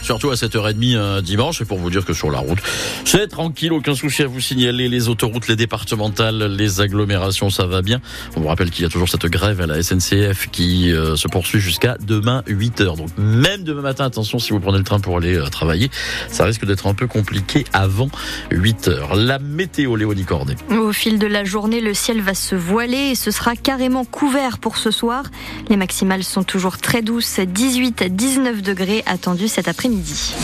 [0.00, 2.60] Surtout à 7h30 un dimanche, et pour vous dire que sur la route,
[3.04, 4.88] c'est tranquille, aucun souci à vous signaler.
[4.88, 8.00] Les autoroutes, les départementales, les agglomérations, ça va bien.
[8.36, 11.28] On vous rappelle qu'il y a toujours cette grève à la SNCF qui euh, se
[11.28, 12.96] poursuit jusqu'à demain 8h.
[12.96, 15.90] Donc même demain matin, attention si vous prenez le train pour aller euh, travailler,
[16.30, 18.08] ça risque d'être un peu compliqué avant
[18.52, 19.14] 8h.
[19.14, 20.56] La météo, Léonie Cordet.
[20.70, 24.56] Au fil de la journée, le ciel va se voiler et ce sera carrément couvert
[24.56, 25.24] pour ce soir.
[25.68, 30.34] Les maximales sont toujours très douces, 18 à 19 degrés attendus cette après-midi.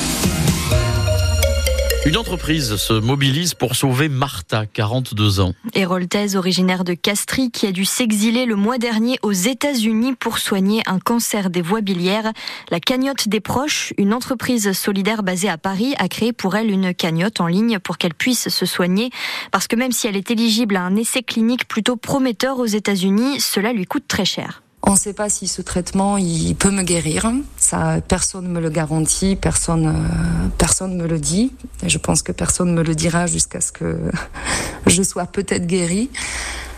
[2.04, 5.54] Une entreprise se mobilise pour sauver Martha, 42 ans.
[5.72, 10.82] Héroltaise, originaire de Castries, qui a dû s'exiler le mois dernier aux États-Unis pour soigner
[10.86, 12.32] un cancer des voies biliaires.
[12.70, 16.92] La cagnotte des proches, une entreprise solidaire basée à Paris, a créé pour elle une
[16.92, 19.10] cagnotte en ligne pour qu'elle puisse se soigner.
[19.52, 23.38] Parce que même si elle est éligible à un essai clinique plutôt prometteur aux États-Unis,
[23.38, 24.62] cela lui coûte très cher.
[24.92, 27.32] On ne sait pas si ce traitement il peut me guérir.
[27.56, 31.50] Ça, personne me le garantit, personne, euh, personne me le dit.
[31.82, 33.96] Et je pense que personne me le dira jusqu'à ce que
[34.86, 36.10] je sois peut-être guérie.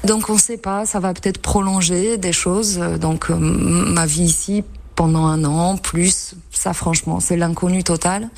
[0.04, 0.86] Donc on ne sait pas.
[0.86, 2.78] Ça va peut-être prolonger des choses.
[3.00, 4.62] Donc euh, ma vie ici
[4.94, 8.28] pendant un an plus, ça franchement, c'est l'inconnu total.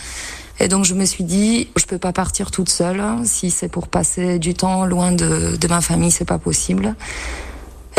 [0.59, 3.05] Et donc je me suis dit, je peux pas partir toute seule.
[3.25, 6.95] Si c'est pour passer du temps loin de, de ma famille, c'est pas possible.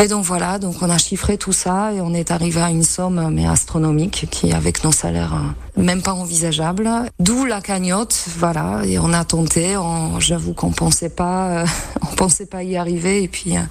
[0.00, 2.84] Et donc voilà, donc on a chiffré tout ça et on est arrivé à une
[2.84, 6.88] somme mais astronomique qui avec nos salaires euh, même pas envisageable.
[7.18, 9.76] D'où la cagnotte, voilà, et on a tenté.
[10.20, 11.66] J'avoue qu'on pensait pas, euh,
[12.12, 13.56] on pensait pas y arriver et puis.
[13.56, 13.62] Euh,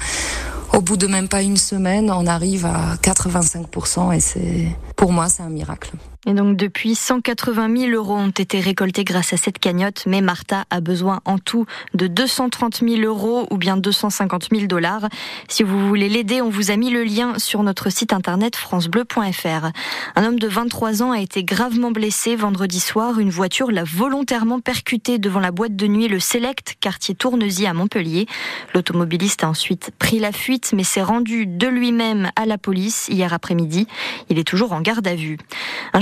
[0.73, 5.27] au bout de même pas une semaine, on arrive à 85% et c'est, pour moi,
[5.29, 5.91] c'est un miracle.
[6.25, 10.65] Et donc depuis 180 000 euros ont été récoltés grâce à cette cagnotte, mais Martha
[10.69, 15.07] a besoin en tout de 230 000 euros ou bien 250 000 dollars.
[15.47, 19.71] Si vous voulez l'aider, on vous a mis le lien sur notre site internet francebleu.fr.
[20.15, 23.19] Un homme de 23 ans a été gravement blessé vendredi soir.
[23.19, 27.73] Une voiture l'a volontairement percuté devant la boîte de nuit Le Select, quartier Tournesy à
[27.73, 28.25] Montpellier.
[28.73, 33.33] L'automobiliste a ensuite pris la fuite, mais s'est rendu de lui-même à la police hier
[33.33, 33.87] après-midi.
[34.29, 35.37] Il est toujours en garde à vue.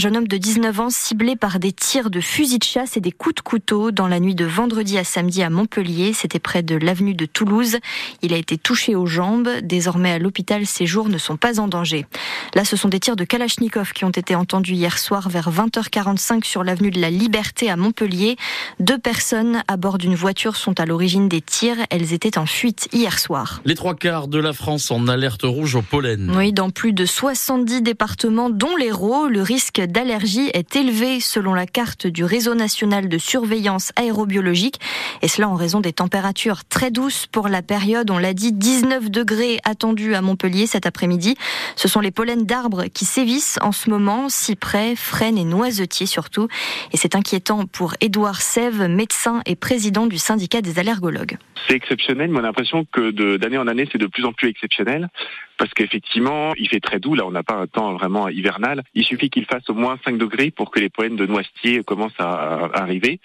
[0.05, 3.11] Jeune homme de 19 ans ciblé par des tirs de fusil de chasse et des
[3.11, 6.13] coups de couteau dans la nuit de vendredi à samedi à Montpellier.
[6.13, 7.77] C'était près de l'avenue de Toulouse.
[8.21, 9.49] Il a été touché aux jambes.
[9.63, 12.05] Désormais à l'hôpital, ses jours ne sont pas en danger.
[12.53, 16.43] Là, ce sont des tirs de Kalachnikov qui ont été entendus hier soir vers 20h45
[16.43, 18.35] sur l'avenue de la Liberté à Montpellier.
[18.79, 21.77] Deux personnes à bord d'une voiture sont à l'origine des tirs.
[21.89, 23.59] Elles étaient en fuite hier soir.
[23.65, 26.31] Les trois quarts de la France en alerte rouge au pollen.
[26.37, 31.65] Oui, dans plus de 70 départements, dont l'Hérault, le risque d'allergie est élevé selon la
[31.65, 34.81] carte du réseau national de surveillance aérobiologique.
[35.21, 38.11] Et cela en raison des températures très douces pour la période.
[38.11, 41.35] On l'a dit, 19 degrés attendus à Montpellier cet après-midi.
[41.77, 46.49] Ce sont les pollens d'arbres qui sévissent en ce moment, cyprès, frênes et noisetiers surtout.
[46.91, 51.37] Et c'est inquiétant pour Édouard Sève, médecin et président du syndicat des allergologues.
[51.69, 55.09] C'est exceptionnel, mais on l'impression que d'année en année, c'est de plus en plus exceptionnel
[55.57, 57.15] parce qu'effectivement, il fait très doux.
[57.15, 58.83] Là, on n'a pas un temps vraiment hivernal.
[58.93, 62.19] Il suffit qu'il fasse au moins 5 degrés pour que les pollens de noisetier commencent
[62.19, 63.19] à, arriver.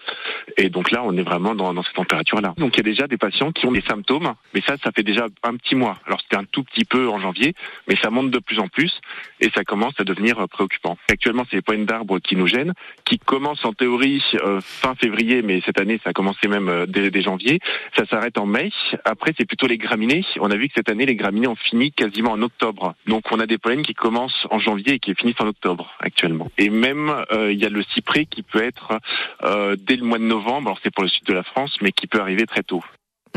[0.57, 2.55] Et donc là, on est vraiment dans, dans cette température-là.
[2.57, 5.03] Donc il y a déjà des patients qui ont des symptômes, mais ça, ça fait
[5.03, 5.99] déjà un petit mois.
[6.07, 7.55] Alors c'était un tout petit peu en janvier,
[7.89, 8.93] mais ça monte de plus en plus
[9.41, 10.97] et ça commence à devenir préoccupant.
[11.11, 12.75] Actuellement, c'est les pollens d'arbres qui nous gênent,
[13.05, 16.87] qui commencent en théorie euh, fin février, mais cette année, ça a commencé même euh,
[16.87, 17.61] dès, dès janvier.
[17.97, 18.71] Ça s'arrête en mai.
[19.05, 20.25] Après, c'est plutôt les graminées.
[20.41, 21.93] On a vu que cette année, les graminées ont fini
[22.29, 22.95] en octobre.
[23.07, 26.51] Donc on a des pollens qui commencent en janvier et qui finissent en octobre actuellement.
[26.59, 28.99] Et même euh, il y a le cyprès qui peut être
[29.43, 31.93] euh, dès le mois de novembre, alors c'est pour le sud de la France, mais
[31.93, 32.83] qui peut arriver très tôt.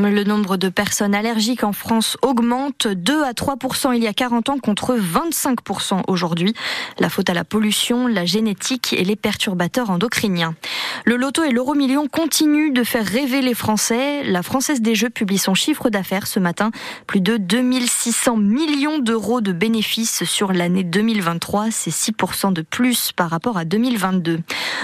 [0.00, 4.48] Le nombre de personnes allergiques en France augmente 2 à 3% il y a 40
[4.48, 6.52] ans contre 25% aujourd'hui.
[6.98, 10.56] La faute à la pollution, la génétique et les perturbateurs endocriniens.
[11.04, 14.24] Le loto et l'euro million continuent de faire rêver les Français.
[14.24, 16.72] La Française des Jeux publie son chiffre d'affaires ce matin.
[17.06, 21.70] Plus de 2600 millions d'euros de bénéfices sur l'année 2023.
[21.70, 24.40] C'est 6% de plus par rapport à 2022.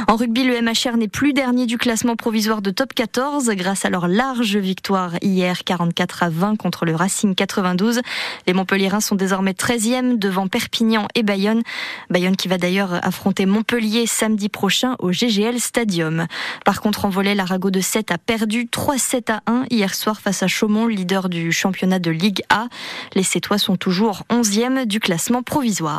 [0.07, 3.91] En rugby, le MHR n'est plus dernier du classement provisoire de top 14 grâce à
[3.91, 8.01] leur large victoire hier 44 à 20 contre le Racing 92.
[8.47, 11.63] Les Montpelliérains sont désormais 13e devant Perpignan et Bayonne.
[12.11, 16.27] Bayonne qui va d'ailleurs affronter Montpellier samedi prochain au GGL Stadium.
[16.65, 20.43] Par contre, en volet, l'Arago de 7 a perdu 3-7 à 1 hier soir face
[20.43, 22.67] à Chaumont, leader du championnat de Ligue A.
[23.15, 25.99] Les Sétois sont toujours 11e du classement provisoire.